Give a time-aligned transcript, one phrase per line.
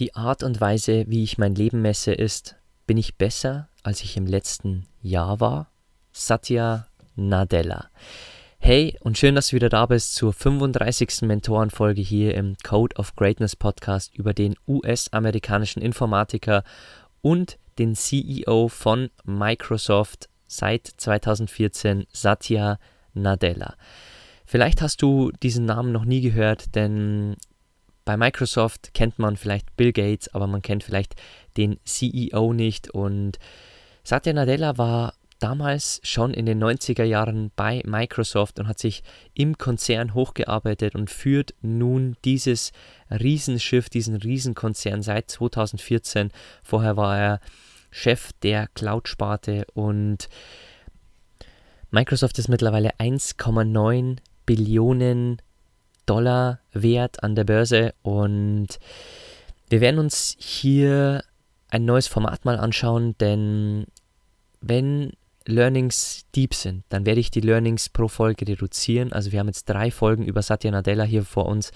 [0.00, 4.16] Die Art und Weise, wie ich mein Leben messe, ist, bin ich besser, als ich
[4.16, 5.70] im letzten Jahr war?
[6.10, 7.90] Satya Nadella.
[8.58, 11.22] Hey und schön, dass du wieder da bist zur 35.
[11.22, 16.64] Mentorenfolge hier im Code of Greatness Podcast über den US-amerikanischen Informatiker
[17.22, 22.80] und den CEO von Microsoft seit 2014, Satya
[23.12, 23.76] Nadella.
[24.44, 27.36] Vielleicht hast du diesen Namen noch nie gehört, denn
[28.04, 31.14] bei Microsoft kennt man vielleicht Bill Gates, aber man kennt vielleicht
[31.56, 32.90] den CEO nicht.
[32.90, 33.38] Und
[34.02, 39.02] Satya Nadella war damals schon in den 90er Jahren bei Microsoft und hat sich
[39.34, 42.72] im Konzern hochgearbeitet und führt nun dieses
[43.10, 46.30] Riesenschiff, diesen Riesenkonzern seit 2014.
[46.62, 47.40] Vorher war er
[47.90, 50.28] Chef der Cloud-Sparte und
[51.90, 54.16] Microsoft ist mittlerweile 1,9
[54.46, 55.40] Billionen
[56.06, 58.78] Dollar wert an der Börse und
[59.68, 61.24] wir werden uns hier
[61.70, 63.86] ein neues Format mal anschauen, denn
[64.60, 65.12] wenn
[65.46, 69.12] Learnings deep sind, dann werde ich die Learnings pro Folge reduzieren.
[69.12, 71.70] Also wir haben jetzt drei Folgen über Satya Nadella hier vor uns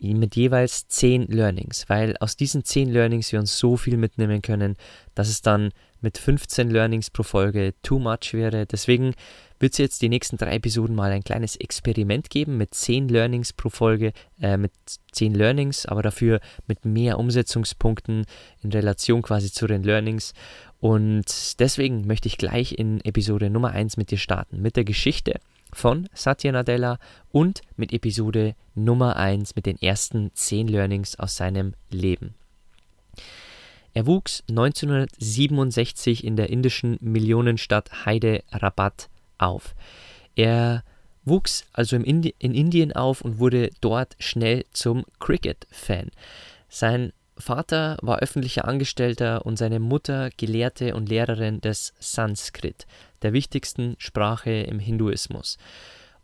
[0.00, 4.76] mit jeweils zehn Learnings, weil aus diesen zehn Learnings wir uns so viel mitnehmen können,
[5.14, 5.70] dass es dann
[6.00, 8.66] mit 15 Learnings pro Folge too much wäre.
[8.66, 9.14] Deswegen
[9.58, 13.52] wird es jetzt die nächsten drei Episoden mal ein kleines Experiment geben mit 10 Learnings
[13.52, 14.72] pro Folge, äh, mit
[15.12, 18.26] 10 Learnings, aber dafür mit mehr Umsetzungspunkten
[18.62, 20.34] in Relation quasi zu den Learnings.
[20.78, 25.40] Und deswegen möchte ich gleich in Episode Nummer 1 mit dir starten, mit der Geschichte
[25.72, 26.98] von Satya Nadella
[27.32, 32.34] und mit Episode Nummer 1 mit den ersten 10 Learnings aus seinem Leben.
[33.94, 39.74] Er wuchs 1967 in der indischen Millionenstadt Hyderabad auf.
[40.34, 40.84] Er
[41.24, 46.10] wuchs also in Indien auf und wurde dort schnell zum Cricket-Fan.
[46.68, 52.86] Sein Vater war öffentlicher Angestellter und seine Mutter Gelehrte und Lehrerin des Sanskrit,
[53.22, 55.58] der wichtigsten Sprache im Hinduismus.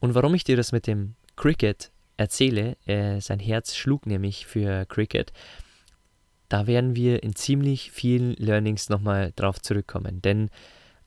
[0.00, 4.86] Und warum ich dir das mit dem Cricket erzähle, äh, sein Herz schlug nämlich für
[4.86, 5.32] Cricket,
[6.48, 10.20] da werden wir in ziemlich vielen Learnings nochmal drauf zurückkommen.
[10.20, 10.50] Denn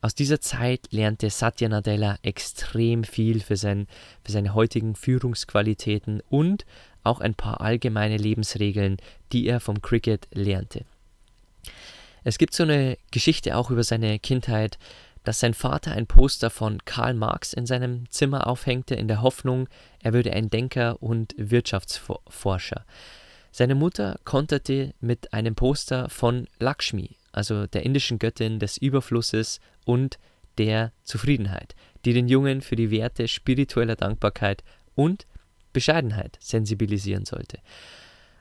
[0.01, 3.87] aus dieser Zeit lernte Satya Nadella extrem viel für, sein,
[4.23, 6.66] für seine heutigen Führungsqualitäten und
[7.05, 8.97] auch ein paar allgemeine Lebensregeln,
[9.31, 10.85] die er vom Cricket lernte.
[12.23, 14.77] Es gibt so eine Geschichte auch über seine Kindheit,
[15.23, 19.67] dass sein Vater ein Poster von Karl Marx in seinem Zimmer aufhängte, in der Hoffnung,
[20.01, 22.85] er würde ein Denker und Wirtschaftsforscher.
[23.51, 30.19] Seine Mutter konterte mit einem Poster von Lakshmi, also der indischen Göttin des Überflusses und
[30.57, 34.63] der Zufriedenheit, die den Jungen für die Werte spiritueller Dankbarkeit
[34.95, 35.25] und
[35.75, 37.59] Bescheidenheit sensibilisieren sollte.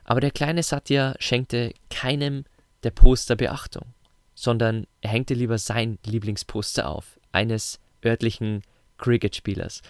[0.05, 2.45] Aber der kleine Satya schenkte keinem
[2.85, 3.87] der Poster Beachtung,
[4.35, 8.63] sondern er hängte lieber sein Lieblingsposter auf, eines örtlichen
[8.99, 9.83] Cricket-Spielers.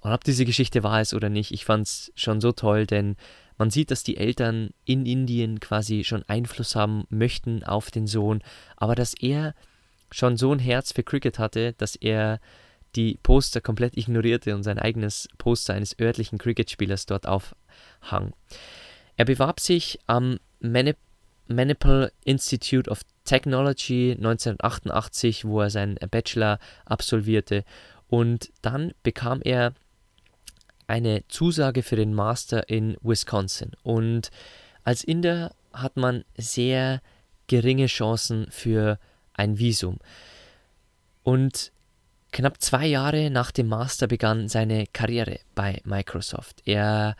[0.00, 3.16] Und ob diese Geschichte wahr ist oder nicht, ich fand es schon so toll, denn
[3.56, 8.42] man sieht, dass die Eltern in Indien quasi schon Einfluss haben möchten auf den Sohn,
[8.76, 9.54] aber dass er
[10.10, 12.40] schon so ein Herz für Cricket hatte, dass er
[12.98, 18.32] die Poster komplett ignorierte und sein eigenes Poster eines örtlichen Cricketspielers dort aufhang.
[19.16, 27.64] Er bewarb sich am Manipal Institute of Technology 1988, wo er seinen Bachelor absolvierte
[28.08, 29.74] und dann bekam er
[30.88, 33.72] eine Zusage für den Master in Wisconsin.
[33.84, 34.30] Und
[34.82, 37.00] als Inder hat man sehr
[37.46, 38.98] geringe Chancen für
[39.34, 39.98] ein Visum.
[41.22, 41.70] Und
[42.32, 46.62] knapp zwei Jahre nach dem Master begann seine Karriere bei Microsoft.
[46.64, 47.16] Er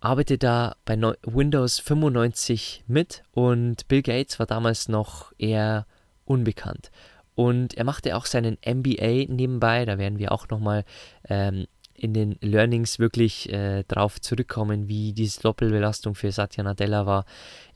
[0.00, 5.86] arbeitet da bei Windows 95 mit und Bill Gates war damals noch eher
[6.24, 6.90] unbekannt.
[7.34, 10.84] Und er machte auch seinen MBA nebenbei, da werden wir auch nochmal
[11.28, 17.24] ähm, in den Learnings wirklich äh, drauf zurückkommen, wie diese Doppelbelastung für Satya Nadella war.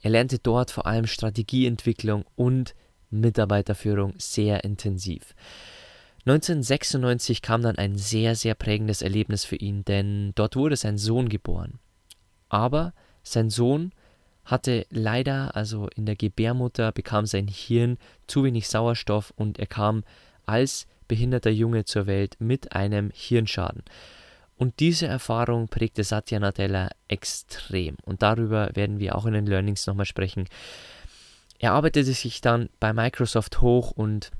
[0.01, 2.75] Er lernte dort vor allem Strategieentwicklung und
[3.09, 5.35] Mitarbeiterführung sehr intensiv.
[6.25, 11.29] 1996 kam dann ein sehr, sehr prägendes Erlebnis für ihn, denn dort wurde sein Sohn
[11.29, 11.79] geboren.
[12.49, 13.91] Aber sein Sohn
[14.45, 17.97] hatte leider, also in der Gebärmutter bekam sein Hirn
[18.27, 20.03] zu wenig Sauerstoff und er kam
[20.45, 23.83] als behinderter Junge zur Welt mit einem Hirnschaden.
[24.57, 27.95] Und diese Erfahrung prägte Satya Nadella extrem.
[28.05, 30.45] Und darüber werden wir auch in den Learnings nochmal sprechen.
[31.57, 34.31] Er arbeitete sich dann bei Microsoft hoch und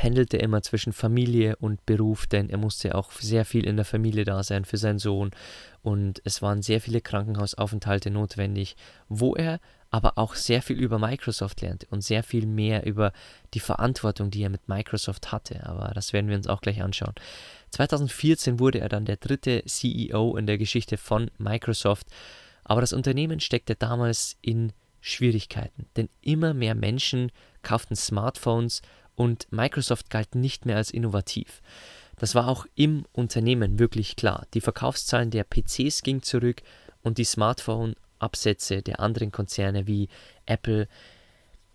[0.00, 4.24] pendelte immer zwischen Familie und Beruf, denn er musste auch sehr viel in der Familie
[4.24, 5.30] da sein für seinen Sohn
[5.82, 8.76] und es waren sehr viele Krankenhausaufenthalte notwendig,
[9.10, 9.60] wo er
[9.90, 13.12] aber auch sehr viel über Microsoft lernte und sehr viel mehr über
[13.52, 15.66] die Verantwortung, die er mit Microsoft hatte.
[15.66, 17.12] Aber das werden wir uns auch gleich anschauen.
[17.68, 22.06] 2014 wurde er dann der dritte CEO in der Geschichte von Microsoft,
[22.64, 27.32] aber das Unternehmen steckte damals in Schwierigkeiten, denn immer mehr Menschen
[27.62, 28.80] kauften Smartphones
[29.16, 31.62] und Microsoft galt nicht mehr als innovativ.
[32.16, 34.46] Das war auch im Unternehmen wirklich klar.
[34.54, 36.62] Die Verkaufszahlen der PCs gingen zurück
[37.02, 40.08] und die Smartphone-Absätze der anderen Konzerne wie
[40.44, 40.86] Apple,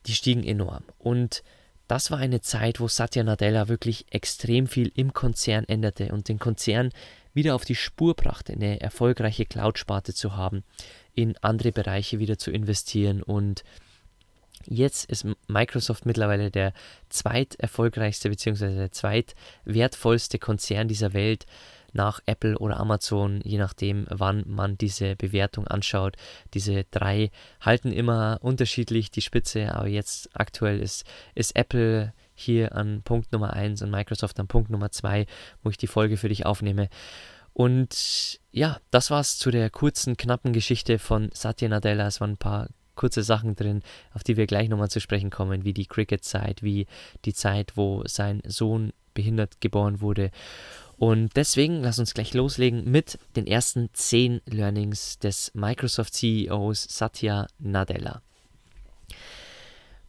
[0.05, 0.83] die stiegen enorm.
[0.99, 1.43] Und
[1.87, 6.39] das war eine Zeit, wo Satya Nadella wirklich extrem viel im Konzern änderte und den
[6.39, 6.91] Konzern
[7.33, 10.63] wieder auf die Spur brachte, eine erfolgreiche Cloud-Sparte zu haben,
[11.13, 13.63] in andere Bereiche wieder zu investieren und
[14.67, 16.73] Jetzt ist Microsoft mittlerweile der
[17.09, 18.75] zweiterfolgreichste bzw.
[18.75, 21.45] der zweitwertvollste Konzern dieser Welt
[21.95, 26.17] nach Apple oder Amazon, je nachdem, wann man diese Bewertung anschaut.
[26.53, 27.31] Diese drei
[27.61, 33.53] halten immer unterschiedlich die Spitze, aber jetzt aktuell ist, ist Apple hier an Punkt Nummer
[33.53, 35.25] 1 und Microsoft an Punkt Nummer 2,
[35.63, 36.89] wo ich die Folge für dich aufnehme.
[37.53, 42.07] Und ja, das war's zu der kurzen, knappen Geschichte von Satya Nadella.
[42.07, 43.81] Es waren ein paar kurze Sachen drin,
[44.13, 46.87] auf die wir gleich nochmal zu sprechen kommen, wie die Cricket-Zeit, wie
[47.25, 50.31] die Zeit, wo sein Sohn behindert geboren wurde.
[50.97, 57.47] Und deswegen lass uns gleich loslegen mit den ersten zehn Learnings des Microsoft CEOs Satya
[57.59, 58.21] Nadella.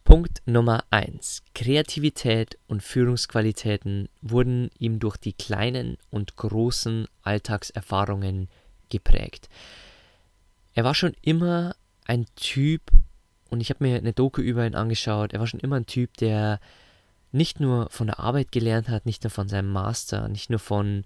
[0.05, 1.43] Punkt Nummer 1.
[1.53, 8.47] Kreativität und Führungsqualitäten wurden ihm durch die kleinen und großen Alltagserfahrungen
[8.87, 9.49] geprägt.
[10.73, 11.75] Er war schon immer
[12.07, 12.81] ein Typ,
[13.49, 16.15] und ich habe mir eine Doku über ihn angeschaut, er war schon immer ein Typ,
[16.17, 16.59] der
[17.31, 21.03] nicht nur von der Arbeit gelernt hat, nicht nur von seinem Master, nicht nur von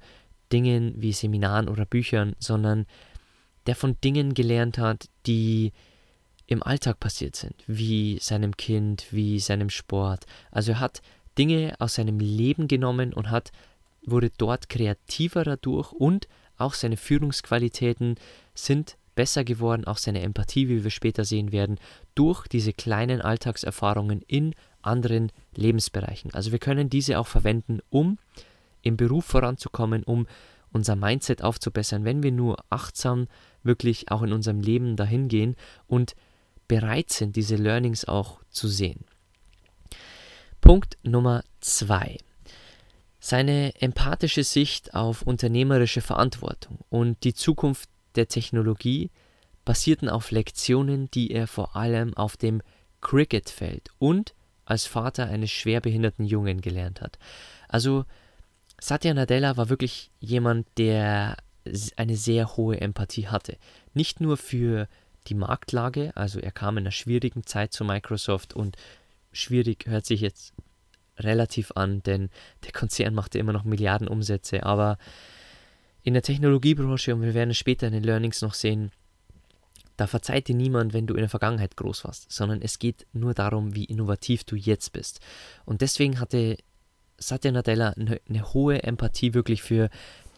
[0.51, 2.85] Dingen wie Seminaren oder Büchern, sondern
[3.65, 5.71] der von Dingen gelernt hat, die
[6.45, 10.25] im Alltag passiert sind, wie seinem Kind, wie seinem Sport.
[10.51, 11.01] Also er hat
[11.37, 13.51] Dinge aus seinem Leben genommen und hat
[14.03, 16.27] wurde dort kreativer dadurch und
[16.57, 18.15] auch seine Führungsqualitäten
[18.53, 21.79] sind besser geworden, auch seine Empathie, wie wir später sehen werden,
[22.15, 26.33] durch diese kleinen Alltagserfahrungen in anderen Lebensbereichen.
[26.33, 28.17] Also wir können diese auch verwenden, um
[28.81, 30.27] im Beruf voranzukommen, um
[30.71, 33.27] unser Mindset aufzubessern, wenn wir nur achtsam
[33.63, 35.55] wirklich auch in unserem Leben dahin gehen
[35.87, 36.15] und
[36.67, 39.03] bereit sind, diese Learnings auch zu sehen.
[40.61, 42.17] Punkt Nummer zwei.
[43.19, 49.09] Seine empathische Sicht auf unternehmerische Verantwortung und die Zukunft der Technologie
[49.65, 52.61] basierten auf Lektionen, die er vor allem auf dem
[53.01, 54.33] Cricketfeld und
[54.65, 57.19] als Vater eines schwerbehinderten Jungen gelernt hat.
[57.67, 58.05] Also
[58.79, 61.37] Satya Nadella war wirklich jemand, der
[61.95, 63.57] eine sehr hohe Empathie hatte.
[63.93, 64.87] Nicht nur für
[65.27, 68.77] die Marktlage, also er kam in einer schwierigen Zeit zu Microsoft und
[69.31, 70.53] schwierig hört sich jetzt
[71.17, 72.29] relativ an, denn
[72.63, 74.97] der Konzern machte immer noch Milliarden Umsätze, aber
[76.03, 78.91] in der Technologiebranche, und wir werden es später in den Learnings noch sehen,
[79.97, 83.33] da verzeiht dir niemand, wenn du in der Vergangenheit groß warst, sondern es geht nur
[83.33, 85.19] darum, wie innovativ du jetzt bist.
[85.65, 86.57] Und deswegen hatte
[87.19, 89.89] Satya Nadella eine, eine hohe Empathie wirklich für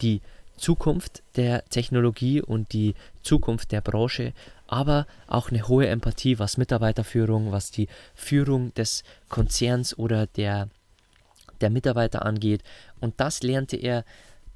[0.01, 0.22] die
[0.58, 4.34] Zukunft der Technologie und die Zukunft der Branche,
[4.67, 10.70] aber auch eine hohe Empathie, was Mitarbeiterführung, was die Führung des Konzerns oder der,
[11.62, 12.63] der Mitarbeiter angeht.
[13.00, 14.03] Und das lernte er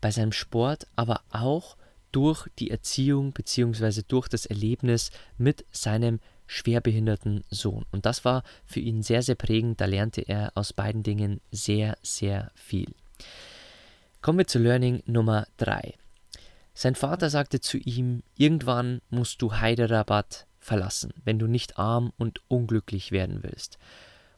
[0.01, 1.77] bei seinem Sport, aber auch
[2.11, 4.01] durch die Erziehung bzw.
[4.07, 7.85] durch das Erlebnis mit seinem schwerbehinderten Sohn.
[7.91, 9.81] Und das war für ihn sehr, sehr prägend.
[9.81, 12.93] Da lernte er aus beiden Dingen sehr, sehr viel.
[14.21, 15.93] Kommen wir zu Learning Nummer 3.
[16.73, 22.41] Sein Vater sagte zu ihm, irgendwann musst du Hyderabad verlassen, wenn du nicht arm und
[22.47, 23.77] unglücklich werden willst.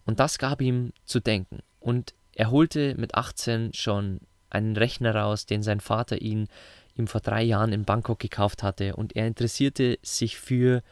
[0.06, 1.60] Und das gab ihm zu denken.
[1.80, 6.48] Und er holte mit 18 schon einen Rechner raus, den sein Vater ihn
[6.96, 8.96] ihm vor drei Jahren in Bangkok gekauft hatte.
[8.96, 10.84] Und er interessierte sich für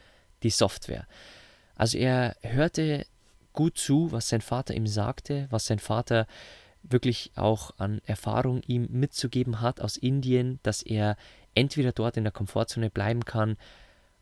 [0.42, 1.06] die Software.
[1.74, 3.06] Also er hörte
[3.52, 6.26] gut zu, was sein Vater ihm sagte, was sein Vater
[6.82, 11.16] wirklich auch an Erfahrung ihm mitzugeben hat aus Indien, dass er
[11.54, 13.56] entweder dort in der Komfortzone bleiben kann,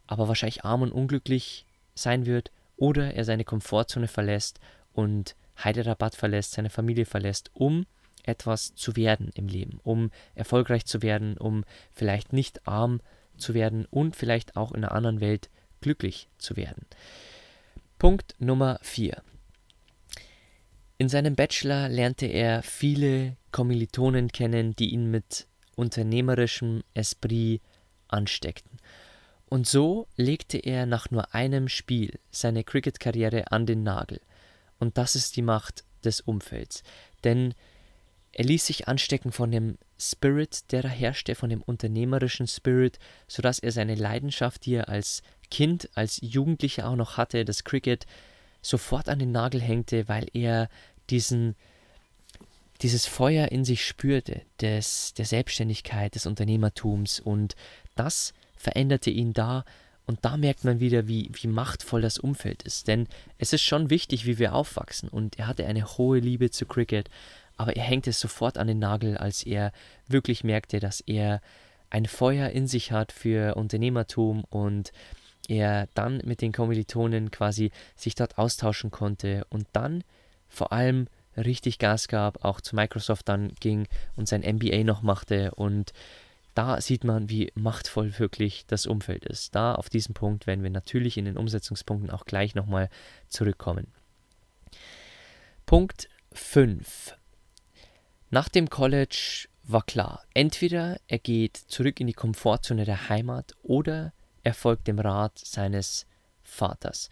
[0.06, 4.60] aber wahrscheinlich arm und unglücklich sein wird, oder er seine Komfortzone verlässt
[4.92, 7.86] und Hyderabad verlässt, seine Familie verlässt, um
[8.26, 13.00] etwas zu werden im Leben, um erfolgreich zu werden, um vielleicht nicht arm
[13.36, 16.86] zu werden und vielleicht auch in einer anderen Welt glücklich zu werden.
[17.98, 19.22] Punkt Nummer 4.
[20.98, 27.60] In seinem Bachelor lernte er viele Kommilitonen kennen, die ihn mit unternehmerischem Esprit
[28.08, 28.78] ansteckten.
[29.48, 34.20] Und so legte er nach nur einem Spiel seine Cricket-Karriere an den Nagel.
[34.78, 36.82] Und das ist die Macht des Umfelds.
[37.24, 37.54] Denn
[38.38, 43.58] er ließ sich anstecken von dem Spirit, der da herrschte, von dem unternehmerischen Spirit, sodass
[43.58, 48.04] er seine Leidenschaft, die er als Kind, als Jugendlicher auch noch hatte, das Cricket,
[48.60, 50.68] sofort an den Nagel hängte, weil er
[51.08, 51.56] diesen,
[52.82, 57.56] dieses Feuer in sich spürte, des, der Selbstständigkeit, des Unternehmertums und
[57.94, 59.64] das veränderte ihn da
[60.06, 62.86] und da merkt man wieder, wie, wie machtvoll das Umfeld ist.
[62.86, 65.08] Denn es ist schon wichtig, wie wir aufwachsen.
[65.08, 67.10] Und er hatte eine hohe Liebe zu Cricket,
[67.56, 69.72] aber er hängte es sofort an den Nagel, als er
[70.08, 71.40] wirklich merkte, dass er
[71.90, 74.92] ein Feuer in sich hat für Unternehmertum und
[75.48, 80.02] er dann mit den Kommilitonen quasi sich dort austauschen konnte und dann
[80.48, 83.86] vor allem richtig Gas gab, auch zu Microsoft dann ging
[84.16, 85.92] und sein MBA noch machte und
[86.54, 89.54] da sieht man, wie machtvoll wirklich das Umfeld ist.
[89.54, 92.88] Da auf diesen Punkt werden wir natürlich in den Umsetzungspunkten auch gleich nochmal
[93.28, 93.88] zurückkommen.
[95.66, 97.14] Punkt 5.
[98.30, 104.12] Nach dem College war klar, entweder er geht zurück in die Komfortzone der Heimat oder
[104.42, 106.06] er folgt dem Rat seines
[106.42, 107.08] Vaters.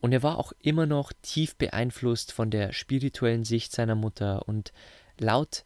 [0.00, 4.72] Und er war auch immer noch tief beeinflusst von der spirituellen Sicht seiner Mutter und
[5.18, 5.64] laut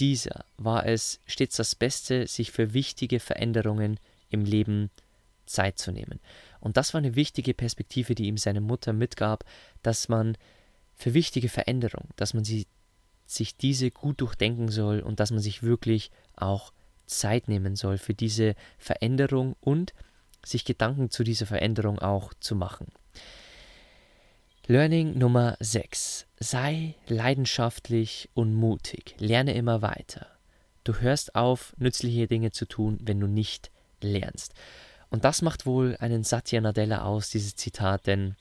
[0.00, 4.00] dieser war es stets das Beste, sich für wichtige Veränderungen
[4.30, 4.90] im Leben
[5.46, 6.20] Zeit zu nehmen.
[6.60, 9.44] Und das war eine wichtige Perspektive, die ihm seine Mutter mitgab,
[9.82, 10.36] dass man
[10.94, 12.66] für wichtige Veränderungen, dass man sie,
[13.26, 16.72] sich diese gut durchdenken soll und dass man sich wirklich auch
[17.06, 19.94] Zeit nehmen soll für diese Veränderung und
[20.44, 22.88] sich Gedanken zu dieser Veränderung auch zu machen.
[24.66, 26.26] Learning Nummer 6.
[26.40, 29.14] Sei leidenschaftlich und mutig.
[29.18, 30.26] Lerne immer weiter.
[30.84, 34.54] Du hörst auf, nützliche Dinge zu tun, wenn du nicht lernst.
[35.10, 38.36] Und das macht wohl einen Satya Nadella aus, dieses Zitat, denn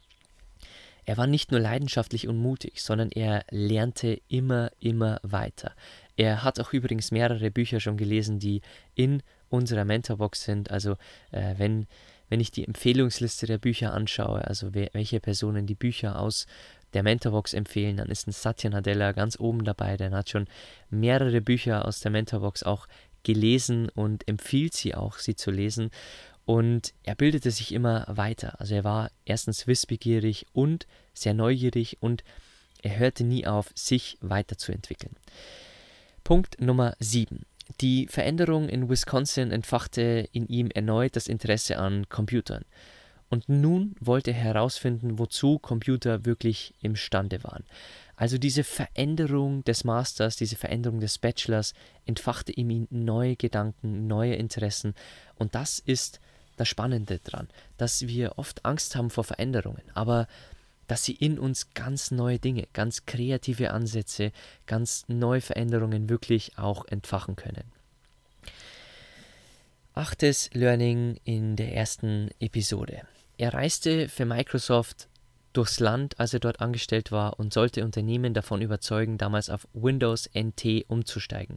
[1.05, 5.73] er war nicht nur leidenschaftlich und mutig, sondern er lernte immer, immer weiter.
[6.15, 8.61] Er hat auch übrigens mehrere Bücher schon gelesen, die
[8.95, 10.71] in unserer Mentorbox sind.
[10.71, 10.93] Also
[11.31, 11.87] äh, wenn
[12.33, 16.47] wenn ich die Empfehlungsliste der Bücher anschaue, also wer, welche Personen die Bücher aus
[16.93, 19.97] der Mentorbox empfehlen, dann ist ein Satya Nadella ganz oben dabei.
[19.97, 20.47] Der hat schon
[20.89, 22.87] mehrere Bücher aus der Mentorbox auch
[23.21, 25.91] gelesen und empfiehlt sie auch, sie zu lesen.
[26.45, 28.59] Und er bildete sich immer weiter.
[28.59, 32.23] Also er war erstens wissbegierig und sehr neugierig und
[32.81, 35.15] er hörte nie auf, sich weiterzuentwickeln.
[36.23, 37.45] Punkt Nummer 7.
[37.79, 42.65] Die Veränderung in Wisconsin entfachte in ihm erneut das Interesse an Computern.
[43.29, 47.63] Und nun wollte er herausfinden, wozu Computer wirklich imstande waren.
[48.15, 51.73] Also diese Veränderung des Masters, diese Veränderung des Bachelors
[52.05, 54.93] entfachte in ihm neue Gedanken, neue Interessen.
[55.35, 56.19] Und das ist
[56.57, 60.27] das Spannende dran, dass wir oft Angst haben vor Veränderungen, aber
[60.87, 64.31] dass sie in uns ganz neue Dinge, ganz kreative Ansätze,
[64.67, 67.63] ganz neue Veränderungen wirklich auch entfachen können.
[69.93, 73.03] Achtes Learning in der ersten Episode.
[73.37, 75.07] Er reiste für Microsoft
[75.53, 80.29] durchs Land, als er dort angestellt war und sollte Unternehmen davon überzeugen, damals auf Windows
[80.33, 81.55] NT umzusteigen.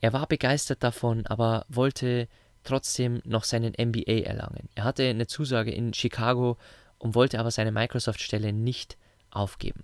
[0.00, 2.28] Er war begeistert davon, aber wollte
[2.64, 4.68] trotzdem noch seinen MBA erlangen.
[4.74, 6.56] Er hatte eine Zusage in Chicago
[6.98, 8.96] und wollte aber seine Microsoft-Stelle nicht
[9.30, 9.82] aufgeben.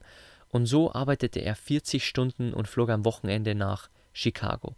[0.51, 4.75] Und so arbeitete er 40 Stunden und flog am Wochenende nach Chicago.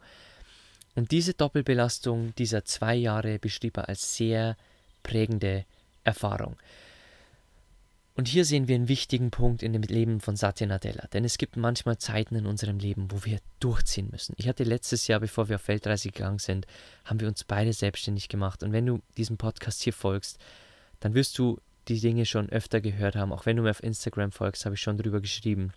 [0.95, 4.57] Und diese Doppelbelastung dieser zwei Jahre beschrieb er als sehr
[5.03, 5.65] prägende
[6.05, 6.57] Erfahrung.
[8.21, 11.39] Und hier sehen wir einen wichtigen Punkt in dem Leben von Satya Nadella, denn es
[11.39, 14.35] gibt manchmal Zeiten in unserem Leben, wo wir durchziehen müssen.
[14.37, 16.67] Ich hatte letztes Jahr, bevor wir auf Weltreise gegangen sind,
[17.07, 18.63] haben wir uns beide selbstständig gemacht.
[18.63, 20.39] Und wenn du diesem Podcast hier folgst,
[21.01, 23.33] dann wirst du die Dinge schon öfter gehört haben.
[23.33, 25.73] Auch wenn du mir auf Instagram folgst, habe ich schon darüber geschrieben.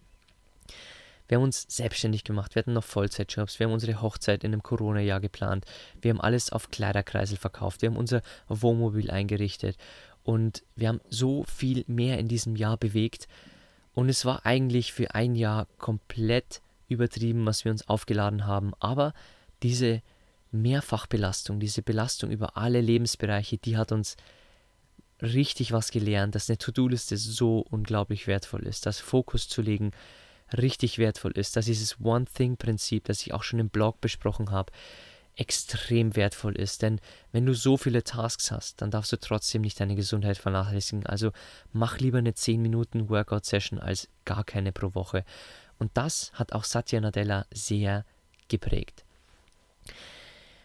[1.29, 4.61] Wir haben uns selbstständig gemacht, wir hatten noch Vollzeitjobs, wir haben unsere Hochzeit in einem
[4.61, 5.63] Corona-Jahr geplant,
[6.01, 9.77] wir haben alles auf Kleiderkreisel verkauft, wir haben unser Wohnmobil eingerichtet
[10.23, 13.27] und wir haben so viel mehr in diesem Jahr bewegt.
[13.93, 18.73] Und es war eigentlich für ein Jahr komplett übertrieben, was wir uns aufgeladen haben.
[18.79, 19.13] Aber
[19.61, 20.01] diese
[20.51, 24.15] Mehrfachbelastung, diese Belastung über alle Lebensbereiche, die hat uns
[25.21, 29.91] richtig was gelernt, dass eine To-Do-Liste so unglaublich wertvoll ist, dass Fokus zu legen
[30.57, 34.71] richtig wertvoll ist, dass dieses One-Thing-Prinzip, das ich auch schon im Blog besprochen habe,
[35.35, 36.81] extrem wertvoll ist.
[36.81, 36.99] Denn
[37.31, 41.05] wenn du so viele Tasks hast, dann darfst du trotzdem nicht deine Gesundheit vernachlässigen.
[41.05, 41.31] Also
[41.71, 45.25] mach lieber eine 10 Minuten Workout-Session als gar keine pro Woche.
[45.79, 48.05] Und das hat auch Satya Nadella sehr
[48.47, 49.03] geprägt.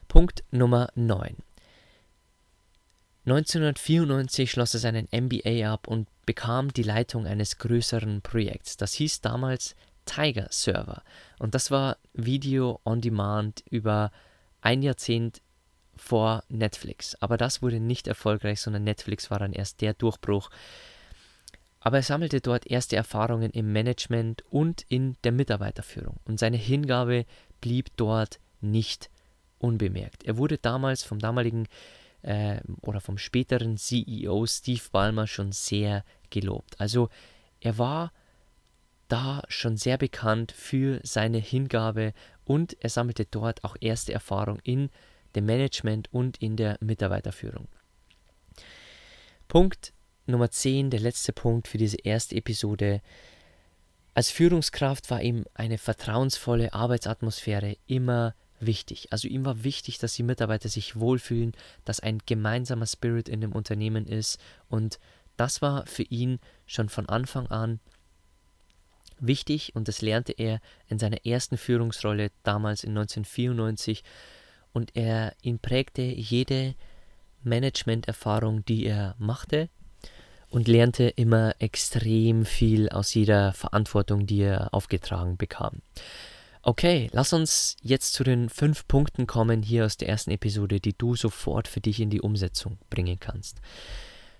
[0.06, 1.36] Punkt Nummer 9.
[3.26, 8.78] 1994 schloss er seinen MBA ab und bekam die Leitung eines größeren Projekts.
[8.78, 11.02] Das hieß damals Tiger Server.
[11.38, 14.10] Und das war Video on Demand über
[14.60, 15.42] ein Jahrzehnt
[15.96, 17.14] vor Netflix.
[17.16, 20.50] Aber das wurde nicht erfolgreich, sondern Netflix war dann erst der Durchbruch.
[21.80, 26.16] Aber er sammelte dort erste Erfahrungen im Management und in der Mitarbeiterführung.
[26.24, 27.24] Und seine Hingabe
[27.60, 29.10] blieb dort nicht
[29.58, 30.24] unbemerkt.
[30.24, 31.66] Er wurde damals vom damaligen
[32.22, 36.80] äh, oder vom späteren CEO Steve Ballmer schon sehr gelobt.
[36.80, 37.08] Also
[37.60, 38.12] er war
[39.08, 42.12] da schon sehr bekannt für seine Hingabe
[42.48, 44.88] und er sammelte dort auch erste Erfahrung in
[45.36, 47.68] dem Management und in der Mitarbeiterführung.
[49.46, 49.92] Punkt
[50.26, 53.00] Nummer 10, der letzte Punkt für diese erste Episode.
[54.14, 59.08] Als Führungskraft war ihm eine vertrauensvolle Arbeitsatmosphäre immer wichtig.
[59.10, 61.52] Also ihm war wichtig, dass die Mitarbeiter sich wohlfühlen,
[61.84, 64.98] dass ein gemeinsamer Spirit in dem Unternehmen ist und
[65.36, 67.78] das war für ihn schon von Anfang an
[69.20, 74.04] wichtig und das lernte er in seiner ersten Führungsrolle damals in 1994
[74.72, 76.74] und er ihn prägte jede
[77.42, 79.68] Managementerfahrung, die er machte
[80.50, 85.82] und lernte immer extrem viel aus jeder Verantwortung, die er aufgetragen bekam.
[86.62, 90.96] Okay, lass uns jetzt zu den fünf Punkten kommen hier aus der ersten Episode, die
[90.96, 93.60] du sofort für dich in die Umsetzung bringen kannst.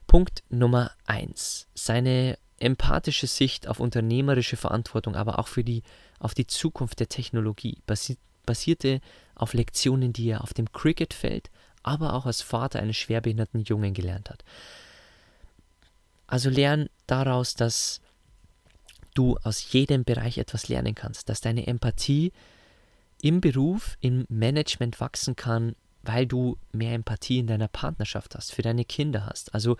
[0.07, 5.83] Punkt Nummer eins: Seine empathische Sicht auf unternehmerische Verantwortung, aber auch für die,
[6.19, 8.17] auf die Zukunft der Technologie basi
[8.47, 9.03] basierte
[9.35, 11.51] auf Lektionen, die er auf dem Cricketfeld,
[11.83, 14.43] aber auch als Vater eines schwerbehinderten Jungen gelernt hat.
[16.27, 18.01] Also lern daraus, dass
[19.15, 22.33] du aus jedem Bereich etwas lernen kannst, dass deine Empathie
[23.21, 28.63] im Beruf, im Management wachsen kann, weil du mehr Empathie in deiner Partnerschaft hast, für
[28.63, 29.55] deine Kinder hast.
[29.55, 29.77] Also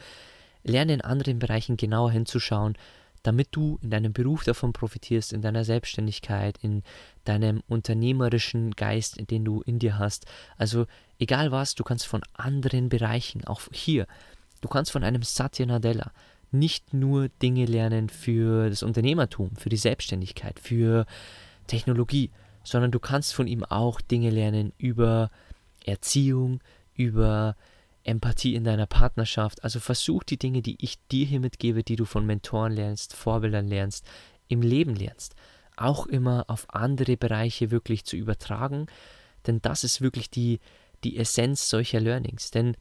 [0.69, 2.77] Lerne in anderen Bereichen genauer hinzuschauen,
[3.23, 6.83] damit du in deinem Beruf davon profitierst, in deiner Selbstständigkeit, in
[7.25, 10.27] deinem unternehmerischen Geist, den du in dir hast.
[10.57, 10.87] Also
[11.19, 14.07] egal was, du kannst von anderen Bereichen, auch hier,
[14.61, 16.13] du kannst von einem Satya Nadella
[16.51, 21.05] nicht nur Dinge lernen für das Unternehmertum, für die Selbstständigkeit, für
[21.67, 22.31] Technologie,
[22.65, 25.31] sondern du kannst von ihm auch Dinge lernen über
[25.85, 26.61] Erziehung,
[26.95, 27.57] über
[28.05, 29.65] Empathie in deiner Partnerschaft.
[29.65, 33.67] Also versuch die Dinge, die ich dir hier mitgebe, die du von Mentoren lernst, Vorbildern
[33.67, 34.05] lernst,
[34.49, 35.35] im Leben lernst,
[35.77, 38.87] auch immer auf andere Bereiche wirklich zu übertragen.
[39.47, 40.61] Denn das ist wirklich die,
[41.05, 42.51] die Essenz solcher Learnings.
[42.51, 42.77] Denn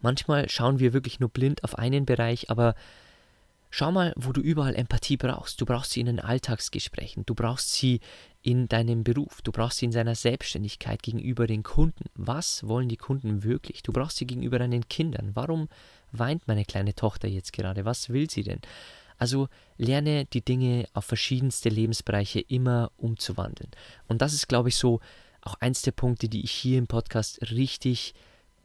[0.00, 2.74] manchmal schauen wir wirklich nur blind auf einen Bereich, aber
[3.72, 5.60] Schau mal, wo du überall Empathie brauchst.
[5.60, 8.00] Du brauchst sie in den Alltagsgesprächen, du brauchst sie
[8.42, 12.04] in deinem Beruf, du brauchst sie in seiner Selbstständigkeit gegenüber den Kunden.
[12.14, 13.82] Was wollen die Kunden wirklich?
[13.82, 15.32] Du brauchst sie gegenüber deinen Kindern.
[15.34, 15.68] Warum
[16.12, 17.84] weint meine kleine Tochter jetzt gerade?
[17.84, 18.60] Was will sie denn?
[19.18, 23.70] Also lerne die Dinge auf verschiedenste Lebensbereiche immer umzuwandeln.
[24.08, 25.00] Und das ist, glaube ich, so
[25.42, 28.14] auch eins der Punkte, die ich hier im Podcast richtig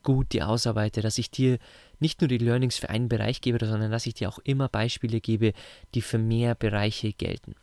[0.03, 1.57] gut dir ausarbeite, dass ich dir
[1.99, 5.19] nicht nur die Learnings für einen Bereich gebe, sondern dass ich dir auch immer Beispiele
[5.19, 5.51] gebe,
[5.93, 7.55] die für mehr Bereiche gelten.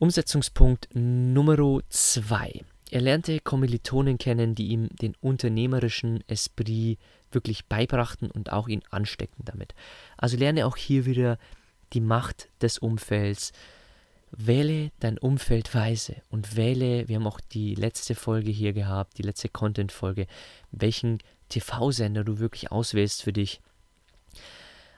[0.00, 2.64] Umsetzungspunkt Nummer 2.
[2.90, 6.98] Er lernte Kommilitonen kennen, die ihm den unternehmerischen Esprit
[7.30, 9.74] wirklich beibrachten und auch ihn ansteckten damit.
[10.16, 11.38] Also lerne auch hier wieder
[11.92, 13.52] die Macht des Umfelds.
[14.30, 19.22] Wähle dein Umfeld weise und wähle, wir haben auch die letzte Folge hier gehabt, die
[19.22, 20.26] letzte Content-Folge,
[20.70, 21.18] welchen
[21.50, 23.60] TV-Sender du wirklich auswählst für dich.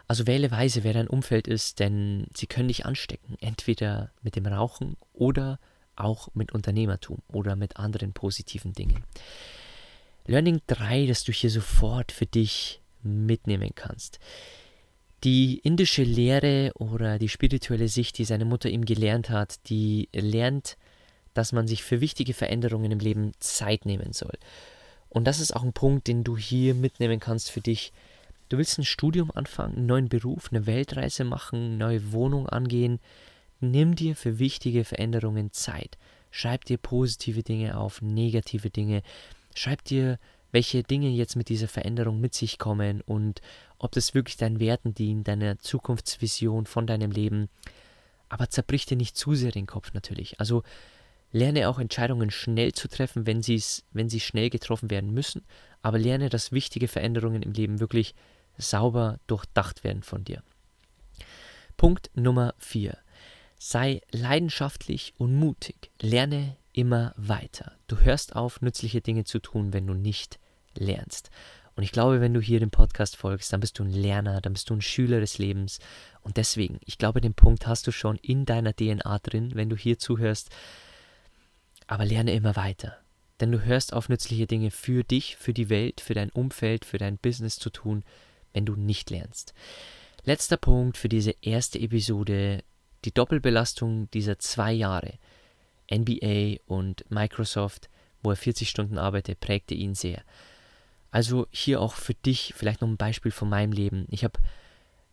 [0.09, 4.47] Also wähle weise, wer dein Umfeld ist, denn sie können dich anstecken, entweder mit dem
[4.47, 5.59] Rauchen oder
[5.97, 9.05] auch mit Unternehmertum oder mit anderen positiven Dingen.
[10.27, 14.19] Learning 3, das du hier sofort für dich mitnehmen kannst.
[15.25, 20.77] Die indische Lehre oder die spirituelle Sicht, die seine Mutter ihm gelernt hat, die lernt,
[21.35, 24.37] dass man sich für wichtige Veränderungen im Leben Zeit nehmen soll.
[25.09, 27.93] Und das ist auch ein Punkt, den du hier mitnehmen kannst für dich.
[28.53, 33.01] Du willst ein Studium anfangen, einen neuen Beruf, eine Weltreise machen, eine neue Wohnung angehen.
[33.61, 35.97] Nimm dir für wichtige Veränderungen Zeit.
[36.31, 39.03] Schreib dir positive Dinge auf, negative Dinge.
[39.55, 40.19] Schreib dir,
[40.51, 43.41] welche Dinge jetzt mit dieser Veränderung mit sich kommen und
[43.79, 47.49] ob das wirklich deinen Werten dient, deiner Zukunftsvision von deinem Leben.
[48.29, 50.41] Aber zerbrich dir nicht zu sehr den Kopf natürlich.
[50.41, 50.63] Also
[51.31, 55.41] lerne auch Entscheidungen schnell zu treffen, wenn, wenn sie schnell getroffen werden müssen.
[55.81, 58.15] Aber lerne, dass wichtige Veränderungen im Leben wirklich
[58.59, 60.43] sauber durchdacht werden von dir.
[61.77, 62.97] Punkt Nummer 4.
[63.59, 65.91] Sei leidenschaftlich und mutig.
[66.01, 67.73] Lerne immer weiter.
[67.87, 70.39] Du hörst auf, nützliche Dinge zu tun, wenn du nicht
[70.75, 71.31] lernst.
[71.75, 74.53] Und ich glaube, wenn du hier dem Podcast folgst, dann bist du ein Lerner, dann
[74.53, 75.79] bist du ein Schüler des Lebens.
[76.21, 79.77] Und deswegen, ich glaube, den Punkt hast du schon in deiner DNA drin, wenn du
[79.77, 80.51] hier zuhörst.
[81.87, 82.99] Aber lerne immer weiter.
[83.41, 86.99] Denn du hörst auf, nützliche Dinge für dich, für die Welt, für dein Umfeld, für
[86.99, 88.05] dein Business zu tun,
[88.53, 89.55] wenn du nicht lernst.
[90.25, 92.63] Letzter Punkt für diese erste Episode,
[93.05, 95.15] die Doppelbelastung dieser zwei Jahre.
[95.91, 97.91] NBA und Microsoft,
[98.23, 100.23] wo er 40 Stunden arbeitet, prägte ihn sehr.
[101.11, 104.07] Also hier auch für dich vielleicht noch ein Beispiel von meinem Leben.
[104.09, 104.41] Ich habe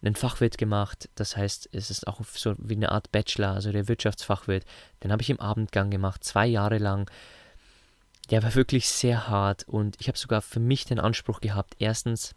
[0.02, 3.88] einen Fachwirt gemacht, das heißt, es ist auch so wie eine Art Bachelor, also der
[3.88, 4.64] Wirtschaftsfachwirt.
[5.04, 7.12] Den habe ich im Abendgang gemacht, zwei Jahre lang.
[8.30, 12.34] Der war wirklich sehr hart und ich habe sogar für mich den Anspruch gehabt, erstens,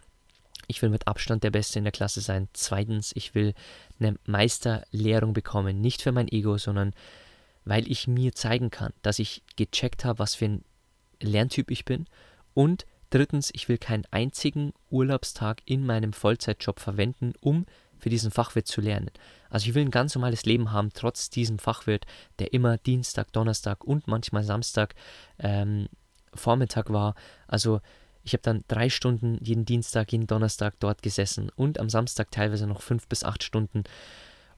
[0.72, 2.48] ich will mit Abstand der Beste in der Klasse sein.
[2.52, 3.54] Zweitens, ich will
[4.00, 6.92] eine Meisterlehrung bekommen, nicht für mein Ego, sondern
[7.64, 10.64] weil ich mir zeigen kann, dass ich gecheckt habe, was für ein
[11.20, 12.06] Lerntyp ich bin
[12.54, 17.66] und Drittens, ich will keinen einzigen Urlaubstag in meinem Vollzeitjob verwenden, um
[17.98, 19.10] für diesen Fachwirt zu lernen.
[19.50, 22.06] Also ich will ein ganz normales Leben haben, trotz diesem Fachwirt,
[22.38, 24.94] der immer Dienstag, Donnerstag und manchmal Samstag
[25.38, 25.88] ähm,
[26.32, 27.14] Vormittag war.
[27.48, 27.82] Also
[28.24, 32.66] ich habe dann drei Stunden jeden Dienstag, jeden Donnerstag dort gesessen und am Samstag teilweise
[32.66, 33.84] noch fünf bis acht Stunden.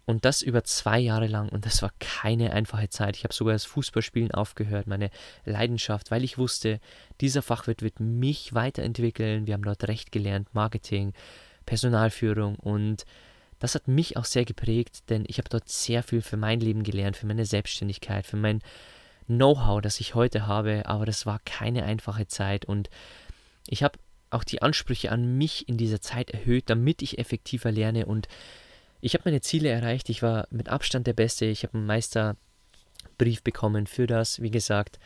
[0.06, 1.48] Und das über zwei Jahre lang.
[1.48, 3.16] Und das war keine einfache Zeit.
[3.16, 5.10] Ich habe sogar das Fußballspielen aufgehört, meine
[5.46, 6.78] Leidenschaft, weil ich wusste,
[7.22, 9.46] dieser Fachwirt wird mich weiterentwickeln.
[9.46, 11.14] Wir haben dort Recht gelernt, Marketing,
[11.64, 12.56] Personalführung.
[12.56, 13.06] Und
[13.60, 16.82] das hat mich auch sehr geprägt, denn ich habe dort sehr viel für mein Leben
[16.82, 18.60] gelernt, für meine Selbstständigkeit, für mein
[19.26, 20.82] Know-how, das ich heute habe.
[20.84, 22.66] Aber das war keine einfache Zeit.
[22.66, 22.90] Und
[23.66, 23.98] ich habe
[24.30, 28.28] auch die Ansprüche an mich in dieser Zeit erhöht, damit ich effektiver lerne und
[29.00, 30.08] ich habe meine Ziele erreicht.
[30.08, 31.44] Ich war mit Abstand der Beste.
[31.44, 34.40] Ich habe einen Meisterbrief bekommen für das.
[34.40, 34.98] Wie gesagt,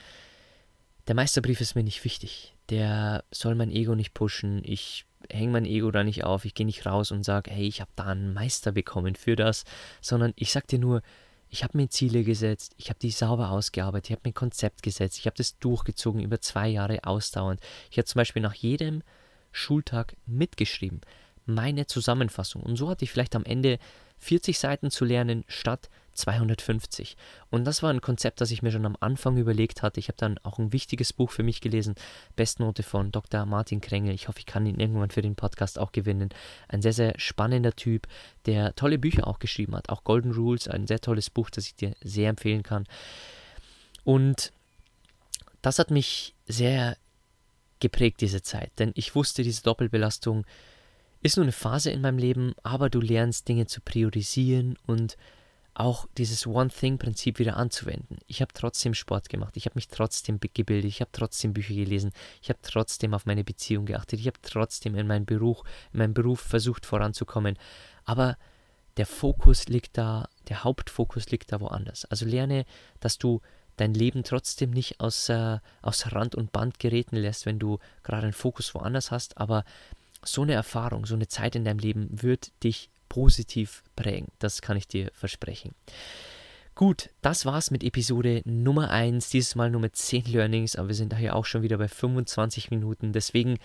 [1.08, 2.54] der Meisterbrief ist mir nicht wichtig.
[2.70, 4.62] Der soll mein Ego nicht pushen.
[4.64, 6.44] Ich hänge mein Ego da nicht auf.
[6.44, 9.64] Ich gehe nicht raus und sage, hey, ich habe da einen Meister bekommen für das.
[10.00, 11.02] Sondern ich sage dir nur,
[11.50, 14.82] ich habe mir Ziele gesetzt, ich habe die sauber ausgearbeitet, ich habe mir ein Konzept
[14.82, 17.60] gesetzt, ich habe das durchgezogen über zwei Jahre ausdauernd.
[17.90, 19.02] Ich habe zum Beispiel nach jedem
[19.52, 21.00] Schultag mitgeschrieben
[21.48, 22.62] meine Zusammenfassung.
[22.62, 23.78] Und so hatte ich vielleicht am Ende
[24.18, 27.16] 40 Seiten zu lernen statt 250.
[27.50, 30.00] Und das war ein Konzept, das ich mir schon am Anfang überlegt hatte.
[30.00, 31.94] Ich habe dann auch ein wichtiges Buch für mich gelesen,
[32.36, 33.46] Bestnote von Dr.
[33.46, 34.14] Martin Krengel.
[34.14, 36.30] Ich hoffe, ich kann ihn irgendwann für den Podcast auch gewinnen.
[36.68, 38.06] Ein sehr, sehr spannender Typ,
[38.46, 39.88] der tolle Bücher auch geschrieben hat.
[39.88, 42.84] Auch Golden Rules, ein sehr tolles Buch, das ich dir sehr empfehlen kann.
[44.04, 44.52] Und
[45.62, 46.96] das hat mich sehr
[47.80, 48.72] geprägt, diese Zeit.
[48.78, 50.44] Denn ich wusste, diese Doppelbelastung
[51.22, 55.16] ist nur eine Phase in meinem Leben, aber du lernst Dinge zu priorisieren und
[55.78, 58.18] auch dieses One-Thing-Prinzip wieder anzuwenden.
[58.26, 62.10] Ich habe trotzdem Sport gemacht, ich habe mich trotzdem gebildet, ich habe trotzdem Bücher gelesen,
[62.42, 65.62] ich habe trotzdem auf meine Beziehung geachtet, ich habe trotzdem in meinem Beruf,
[65.92, 67.56] in meinem Beruf versucht voranzukommen.
[68.04, 68.36] Aber
[68.96, 72.04] der Fokus liegt da, der Hauptfokus liegt da woanders.
[72.06, 72.64] Also lerne,
[72.98, 73.40] dass du
[73.76, 78.24] dein Leben trotzdem nicht aus, äh, aus Rand und Band geräten lässt, wenn du gerade
[78.24, 79.64] einen Fokus woanders hast, aber
[80.24, 84.28] so eine Erfahrung, so eine Zeit in deinem Leben wird dich positiv prägen.
[84.38, 85.74] Das kann ich dir versprechen.
[86.74, 90.94] Gut, das war's mit Episode Nummer 1, dieses Mal nur mit 10 Learnings, aber wir
[90.94, 93.12] sind daher auch schon wieder bei 25 Minuten.
[93.12, 93.58] Deswegen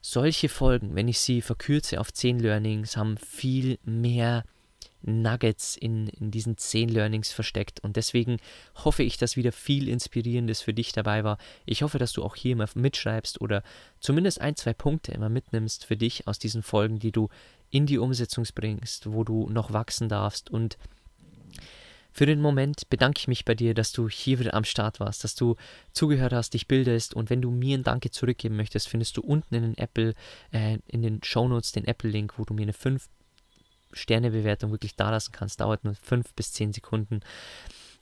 [0.00, 4.42] solche Folgen, wenn ich sie verkürze auf 10 Learnings, haben viel mehr
[5.02, 7.80] Nuggets in, in diesen zehn Learnings versteckt.
[7.80, 8.38] Und deswegen
[8.84, 11.38] hoffe ich, dass wieder viel Inspirierendes für dich dabei war.
[11.64, 13.62] Ich hoffe, dass du auch hier immer mitschreibst oder
[14.00, 17.28] zumindest ein, zwei Punkte immer mitnimmst für dich aus diesen Folgen, die du
[17.70, 20.50] in die Umsetzung bringst, wo du noch wachsen darfst.
[20.50, 20.78] Und
[22.12, 25.22] für den Moment bedanke ich mich bei dir, dass du hier wieder am Start warst,
[25.22, 25.56] dass du
[25.92, 27.14] zugehört hast, dich bildest.
[27.14, 30.14] Und wenn du mir ein Danke zurückgeben möchtest, findest du unten in den Apple,
[30.50, 33.06] äh, in den Shownotes den Apple-Link, wo du mir eine 5
[33.92, 35.60] Sterne-Bewertung wirklich da lassen kannst.
[35.60, 37.20] Dauert nur 5 bis 10 Sekunden.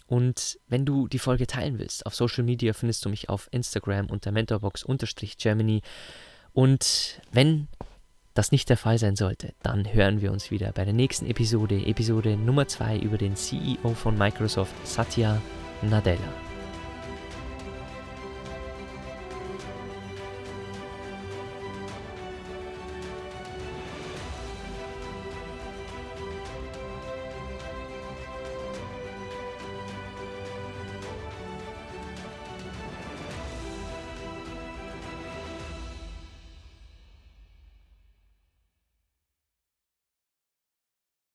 [0.07, 4.07] Und wenn du die Folge teilen willst, auf Social Media findest du mich auf Instagram
[4.11, 5.83] unter mentorbox-germany.
[6.53, 7.69] Und wenn
[8.35, 11.87] das nicht der Fall sein sollte, dann hören wir uns wieder bei der nächsten Episode,
[11.87, 15.41] Episode Nummer 2 über den CEO von Microsoft, Satya
[15.83, 16.44] Nadella.